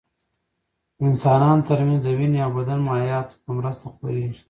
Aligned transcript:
د 0.97 0.99
انسانانو 1.09 1.65
تر 1.69 1.79
منځ 1.87 2.01
د 2.03 2.07
وینې 2.19 2.39
او 2.45 2.51
بدن 2.59 2.79
مایعاتو 2.89 3.41
په 3.43 3.49
مرسته 3.57 3.85
خپرېږي. 3.93 4.39